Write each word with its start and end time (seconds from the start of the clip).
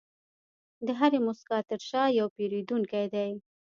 د 0.85 0.87
هرې 0.99 1.19
موسکا 1.25 1.59
تر 1.69 1.79
شا 1.89 2.03
یو 2.19 2.27
پیرودونکی 2.35 3.05
دی. 3.13 3.29